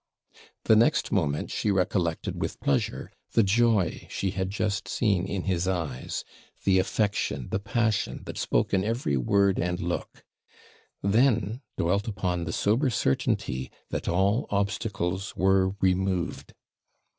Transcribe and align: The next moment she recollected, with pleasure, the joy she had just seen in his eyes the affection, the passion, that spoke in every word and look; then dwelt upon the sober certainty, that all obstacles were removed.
The 0.63 0.75
next 0.75 1.11
moment 1.11 1.51
she 1.51 1.69
recollected, 1.69 2.41
with 2.41 2.59
pleasure, 2.59 3.11
the 3.33 3.43
joy 3.43 4.07
she 4.09 4.31
had 4.31 4.49
just 4.49 4.87
seen 4.87 5.27
in 5.27 5.43
his 5.43 5.67
eyes 5.67 6.23
the 6.63 6.79
affection, 6.79 7.49
the 7.51 7.59
passion, 7.59 8.23
that 8.25 8.35
spoke 8.39 8.73
in 8.73 8.83
every 8.83 9.15
word 9.15 9.59
and 9.59 9.79
look; 9.79 10.23
then 11.03 11.61
dwelt 11.77 12.07
upon 12.07 12.45
the 12.45 12.51
sober 12.51 12.89
certainty, 12.89 13.69
that 13.91 14.07
all 14.09 14.47
obstacles 14.49 15.35
were 15.35 15.75
removed. 15.79 16.55